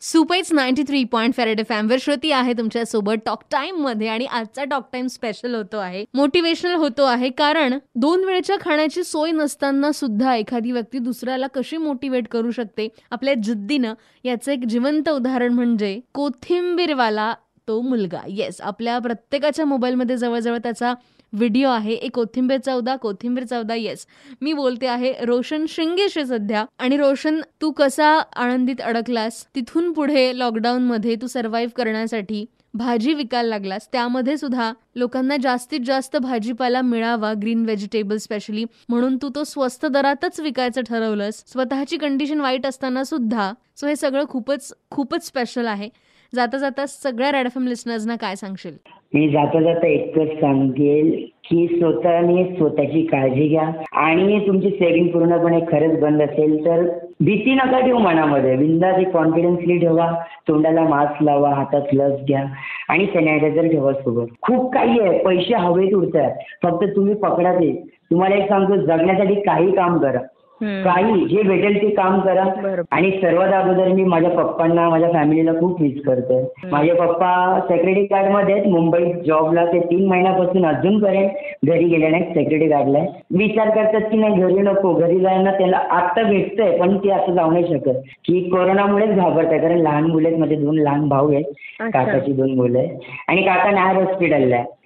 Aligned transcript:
सुपेच 0.00 0.52
ninety 0.52 0.82
three 0.82 1.02
point 1.04 1.34
five Red 1.34 1.60
F 1.60 1.70
एमवर 1.72 1.96
Shruti 2.00 2.30
आहे 2.32 2.52
तुमच्यासोबत. 2.52 3.14
Talk 3.26 3.42
टाइममध्ये 3.50 4.08
आणि 4.08 4.26
आजचा 4.26 4.64
टॉक 4.64 4.88
टाइम 4.92 5.06
स्पेशल 5.06 5.54
होतो 5.54 5.76
आहे. 5.76 6.04
मोटिवेशनल 6.14 6.74
होतो 6.74 7.04
आहे 7.04 7.30
कारण 7.30 7.78
दोन 7.94 8.24
वेळेच्या 8.24 8.56
खाण्याची 8.60 9.04
सोय 9.04 9.30
नसताना 9.30 9.92
सुद्धा 9.92 10.34
एखादी 10.34 10.72
व्यक्ती 10.72 10.98
दुसऱ्याला 10.98 11.46
कशी 11.46 11.76
मोटिवेट 11.76 12.28
करू 12.28 12.50
शकते? 12.50 12.88
आपल्या 13.10 13.34
जिद्दीनं 13.34 13.94
याचं 14.24 14.52
एक 14.52 14.64
जिवंत 14.68 15.08
उदाहरण 15.08 15.52
म्हणजे 15.52 15.98
कोथिंबीरवाला 16.14 17.34
तो 17.68 17.80
मुलगा. 17.80 18.20
येस 18.28 18.60
आपल्या 18.60 18.98
प्रत्येकाच्या 18.98 19.64
मोबाईलमध्ये 19.64 20.16
जवळजवळ 20.16 20.58
त्याचा 20.58 20.94
व्हिडिओ 21.32 21.68
आहे 21.70 21.92
एक 21.92 22.14
कोथिंबीर 22.14 22.58
चौदा 22.60 22.96
कोथिंबीर 22.96 23.44
चौदा 23.44 23.74
येस 23.74 24.06
मी 24.40 24.52
बोलते 24.52 24.86
आहे 24.86 25.12
रोशन 25.24 25.64
शिंगेशी 25.68 26.24
सध्या. 26.26 26.64
आणि 26.78 26.96
रोशन 26.96 27.40
तू 27.62 27.70
कसा 27.70 28.08
आनंदीत 28.36 28.80
अडकलास? 28.80 29.44
तिथून 29.54 29.92
पुढे 29.92 30.30
लॉकडाऊन 30.38 30.82
मध्ये 30.82 31.16
तू 31.22 31.26
सर्व्हाइव्ह 31.26 31.72
करण्यासाठी 31.76 32.44
भाजी 32.74 33.14
विकायला 33.14 33.48
लागलास. 33.48 33.88
त्यामध्ये 33.92 34.36
सुद्धा 34.36 34.72
लोकांना 34.96 35.36
जास्तीत 35.42 35.80
जास्त 35.86 36.16
भाजीपाला 36.16 36.82
मिळावा 36.82 37.32
ग्रीन 37.42 37.64
व्हेजिटेबल 37.64 38.16
स्पेशली 38.16 38.64
म्हणून 38.88 39.16
तू 39.16 39.28
तो 39.34 39.44
स्वस्त 39.44 39.86
दरातच 39.86 40.40
विकायचं 40.40 40.82
ठरवलंस. 40.88 41.42
स्वतःची 41.46 41.96
कंडिशन 41.96 42.40
वाईट 42.40 42.66
असताना 42.66 43.04
सुद्धा. 43.04 43.52
सो 43.76 43.86
हे 43.86 43.96
सगळं 43.96 44.24
खूपच 44.28 44.72
खूपच 44.90 45.26
स्पेशल 45.26 45.66
आहे. 45.66 45.88
जाता 46.34 46.58
जाता 46.58 46.86
सगळ्या 46.86 47.32
रेड 47.32 47.48
एम 47.56 47.66
लिस्नर्सना 47.66 48.16
काय 48.16 48.36
सांगशील? 48.36 48.76
मी 49.14 49.28
जाता 49.28 49.60
जाता 49.60 49.86
एकच 49.86 50.40
सांगेल 50.40 51.24
की 51.50 51.66
स्वतःने 51.66 52.44
स्वतःची 52.44 53.02
काळजी 53.06 53.48
घ्या. 53.48 53.70
आणि 53.92 54.46
तुमची 54.46 54.70
सेविंग 54.70 55.08
पूर्णपणे 55.08 55.60
खरंच 55.60 56.00
बंद 56.00 56.22
असेल 56.22 56.66
तर 56.66 56.82
भीती 57.20 57.54
नका 57.54 57.80
ठेवू 57.80 57.98
मनामध्ये. 57.98 58.56
बिंदास 58.56 58.96
एक 58.96 59.10
कॉन्फिडन्सली 59.10 59.78
ठेवा. 59.78 60.10
तोंडाला 60.48 60.82
मास्क 60.82 61.22
लावा 61.22 61.50
हातात 61.50 61.82
लस 61.92 62.20
घ्या. 62.28 62.44
आणि 62.88 63.06
सॅनिटायझर 63.06 63.66
ठेवा 63.66 63.92
सोबत. 63.92 64.26
खूप 64.42 64.74
काही 64.74 65.00
आहे. 65.00 65.18
पैसे 65.18 65.54
हवेत 65.54 65.94
उडतात. 65.94 66.30
फक्त 66.62 66.84
तुम्ही 66.96 67.14
पकडा 67.14 67.54
ते. 67.54 67.82
तुम्हाला 68.10 68.36
एक 68.36 68.48
सांगतो 68.48 68.76
जगण्यासाठी 68.76 69.34
काही 69.34 69.72
काम 69.72 69.98
करा. 69.98 70.18
काही 70.62 71.24
जे 71.28 71.42
भेटेल 71.42 71.80
ते 71.82 71.88
काम 71.94 72.18
करा. 72.20 72.44
आणि 72.90 73.10
सर्वात 73.20 73.52
अगोदर 73.54 73.88
मी 73.88 74.04
माझ्या 74.04 74.30
पप्पांना 74.30 74.88
माझ्या 74.88 75.10
फॅमिलीला 75.12 75.52
खूप 75.60 75.80
मिस 75.82 76.00
करतोय 76.06 76.42
माझे 76.70 76.92
पप्पा 76.92 77.28
सेक्युरिटी 77.68 78.02
गार्डमध्ये 78.10 78.54
आहेत. 78.54 78.66
मुंबईत 78.68 79.14
जॉबला 79.26 79.64
ते 79.66 79.80
तीन 79.80 80.06
महिन्यापासून 80.08 80.66
अजूनपर्यंत 80.66 81.66
घरी 81.66 81.84
गेले 81.84 82.08
नाहीत 82.08 82.32
सेक्युरिटी 82.34 82.68
गार्डला 82.68 82.98
विचार 83.38 83.70
करतात 83.70 84.08
की 84.10 84.16
नाही 84.16 84.40
घरी 84.42 84.60
नको. 84.62 84.92
घरी 84.94 85.18
जायला 85.20 85.50
त्याला 85.58 85.76
आत्ता 85.90 86.22
भेटतंय 86.22 86.76
पण 86.78 86.96
ते 86.96 87.10
असं 87.10 87.34
जाऊ 87.34 87.50
नाही 87.50 87.64
शकत. 87.68 87.98
की 88.24 88.40
कोरोनामुळेच 88.50 89.14
घाबरत 89.16 89.50
आहे 89.50 89.58
कारण 89.58 89.78
लहान 89.78 90.04
मुलं 90.04 90.28
आहेत 90.28 90.38
माझे 90.40 90.56
दोन 90.56 90.78
लहान 90.78 91.08
भाऊ 91.08 91.32
आहेत. 91.32 91.44
काकाची 91.92 92.32
दोन 92.32 92.54
मुलं 92.56 92.78
आहेत. 92.78 92.98
आणि 93.28 93.42
काका 93.42 93.70
नायर 93.70 93.96
हॉस्पिटलला 93.96 94.56
आहे. 94.56 94.76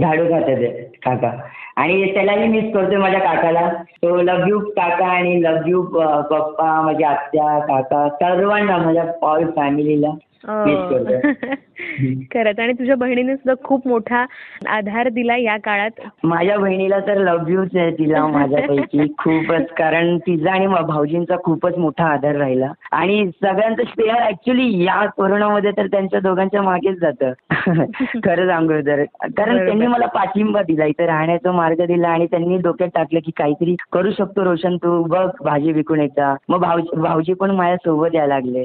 झाडू 0.00 0.24
खातात 0.24 0.62
काका. 1.04 1.30
आणि 1.76 2.12
त्यालाही 2.14 2.46
मिस 2.48 2.72
करतोय 2.74 2.96
माझ्या 2.98 3.20
काकाला. 3.20 3.68
तो 4.02 4.16
लव 4.22 4.46
यू 4.48 4.58
काका 4.76 5.06
आणि 5.20 5.42
लव 5.42 5.56
यू 5.66 5.82
पप्पा 5.82 6.82
माझ्या 6.82 7.10
आत्या 7.10 7.58
काका 7.58 8.08
सर्वांना 8.08 8.76
माझ्या 8.76 9.04
ऑल 9.22 9.44
फॅमिलीला 9.56 10.10
मिस 10.48 10.78
करतोय. 10.78 11.54
खरंच. 12.06 12.60
आणि 12.60 12.72
तुझ्या 12.72 12.96
बहिणीने 12.96 13.36
सुद्धा 13.36 13.64
खूप 13.64 13.88
मोठा 13.88 14.24
आधार 14.68 15.08
दिला 15.08 15.36
या 15.36 15.56
काळात. 15.56 15.90
माझ्या 16.24 16.58
बहिणीला 16.58 16.98
तर 16.98 17.18
लव 17.18 17.48
यूच 17.48 17.76
आहे 17.76 17.90
तिला 17.90 18.26
माझ्यापैकी 18.26 19.14
खूपच. 19.18 19.66
कारण 19.78 20.18
तिचा 20.18 20.52
आणि 20.52 20.66
भाऊजींचा 20.66 21.36
खूपच 21.44 21.78
मोठा 21.78 22.04
आधार 22.04 22.36
राहिला. 22.36 22.72
आणि 22.92 23.30
सगळ्यांचं 23.42 23.82
श्रेय 23.86 24.12
ऍक्च्युली 24.28 24.84
या 24.84 25.06
कोरोनामध्ये 25.06 25.70
तर 25.70 25.86
त्यांच्या 25.86 26.20
दोघांच्या 26.20 26.62
मागेच 26.62 26.98
जातं. 26.98 27.32
खरं 28.24 28.46
सांगू 28.46 28.80
तर. 28.86 29.02
कारण 29.24 29.64
त्यांनी 29.64 29.86
मला 29.86 30.06
पाठिंबा 30.06 30.62
दिला. 30.62 30.84
इथे 30.84 31.06
राहण्याचा 31.06 31.52
मार्ग 31.52 31.84
दिला 31.86 32.08
आणि 32.08 32.26
त्यांनी 32.26 32.56
डोक्यात 32.56 32.90
टाकलं 32.94 33.20
की 33.20 33.30
काहीतरी 33.36 33.76
करू 33.92 34.10
शकतो 34.10 34.44
रोशन 34.44 34.76
तू. 34.76 35.02
बघ 35.02 35.30
भाजी 35.44 35.72
विकून 35.72 36.00
येता 36.00 36.36
मग 36.48 36.58
भाऊजी 36.60 37.00
भाऊजी 37.00 37.32
पण 37.32 37.50
माझ्या 37.50 37.76
सोबत 37.76 38.14
यायला 38.14 38.34
लागले. 38.34 38.64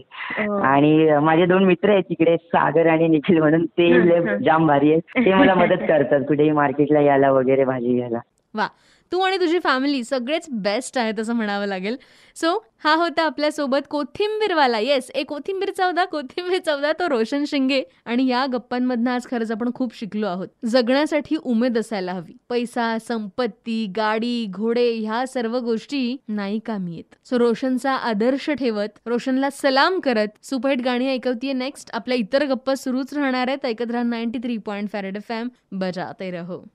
आणि 0.64 1.10
माझे 1.24 1.46
दोन 1.46 1.64
मित्र 1.64 1.90
आहेत 1.90 2.04
तिकडे 2.04 2.38
सागर 2.38 2.88
आणि 2.88 3.08
निखिल 3.30 3.42
म्हणून 3.42 3.66
ते 3.66 4.22
जाम 4.44 4.68
भारी 4.68 4.92
आहेत 4.92 5.26
ते 5.26 5.34
मला 5.34 5.54
मदत 5.54 5.84
करतात 5.88 6.22
कुठेही 6.28 6.52
मार्केटला 6.52 7.00
यायला 7.00 7.32
वगैरे 7.32 7.64
भाजी 7.64 7.96
घ्यायला. 7.96 8.20
वा. 8.54 8.68
तू 9.12 9.20
आणि 9.20 9.38
तुझी 9.38 9.60
फॅमिली 9.60 10.04
सगळेच 10.04 10.46
बेस्ट 10.50 10.98
आहेत 10.98 11.20
असं 11.20 11.34
म्हणावं 11.34 11.66
लागेल. 11.66 11.98
सो 12.36 12.66
हा 12.84 12.96
होता 12.96 13.24
आपल्यासोबत 13.24 13.88
कोथिंबीरवाला. 13.90 14.80
येस 14.80 15.12
ए 15.16 15.24
कोथिंबीर 15.24 15.72
चौदा 15.78 16.06
कोथिंबीर 16.06 16.60
चौदा 16.66 16.92
तो 16.92 17.10
रोशन 17.10 17.46
शिंगे. 17.46 17.84
आणि 18.06 18.28
या 18.28 18.46
गप्पांमधनं 18.54 19.12
आज 19.12 19.26
खरंच 19.32 19.52
आपण 19.52 19.72
खूप 19.76 19.96
शिकलो 19.96 20.28
आहोत. 20.28 20.48
जगण्यासाठी 20.66 21.36
उमेद 21.36 21.78
असायला 21.78 22.14
हवी. 22.14 22.34
पैसा 22.50 22.98
संपत्ती 23.08 23.86
गाडी 23.98 24.46
घोडे 24.46 24.92
ह्या 24.94 25.28
सर्व 25.28 25.58
गोष्टी 25.60 26.18
नाही 26.28 26.60
कामी 26.60 26.96
येत. 26.96 27.16
सो 27.26 27.40
रोशनचा 27.40 27.92
आदर्श 27.92 28.50
ठेवत 28.50 29.00
रोशनला 29.06 29.50
सलाम 29.50 30.00
करत 30.00 30.28
सुपहिट 30.44 30.82
गाणी 30.82 31.08
ऐकवतीये 31.08 31.54
नेक्स्ट 31.54 31.90
आपल्या 31.94 32.18
इतर 32.18 32.46
गप्पा 32.46 32.76
सुरूच 32.76 33.14
राहणार 33.14 33.48
आहेत. 33.48 33.66
ऐकत 33.66 33.92
राहा 33.92 34.04
ninety 34.04 34.40
three 34.40 34.58
point 34.58 34.90
five Red 34.90 35.18
F 35.18 35.32
M 35.32 35.50
बजाते 35.72 36.32
रहो. 36.32 36.66